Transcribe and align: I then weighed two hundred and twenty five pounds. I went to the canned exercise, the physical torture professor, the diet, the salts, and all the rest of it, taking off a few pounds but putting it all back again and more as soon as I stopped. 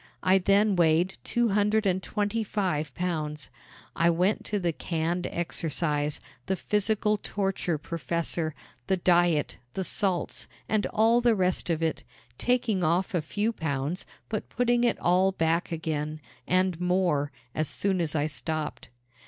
I 0.23 0.39
then 0.39 0.75
weighed 0.75 1.19
two 1.23 1.49
hundred 1.49 1.85
and 1.85 2.01
twenty 2.01 2.43
five 2.43 2.91
pounds. 2.95 3.51
I 3.95 4.09
went 4.09 4.43
to 4.45 4.57
the 4.57 4.73
canned 4.73 5.27
exercise, 5.27 6.19
the 6.47 6.55
physical 6.55 7.17
torture 7.19 7.77
professor, 7.77 8.55
the 8.87 8.97
diet, 8.97 9.59
the 9.75 9.83
salts, 9.83 10.47
and 10.67 10.87
all 10.87 11.21
the 11.21 11.35
rest 11.35 11.69
of 11.69 11.83
it, 11.83 12.03
taking 12.39 12.83
off 12.83 13.13
a 13.13 13.21
few 13.21 13.51
pounds 13.53 14.07
but 14.27 14.49
putting 14.49 14.83
it 14.83 14.97
all 14.97 15.33
back 15.33 15.71
again 15.71 16.19
and 16.47 16.81
more 16.81 17.31
as 17.53 17.67
soon 17.67 18.01
as 18.01 18.15
I 18.15 18.25
stopped. 18.25 18.89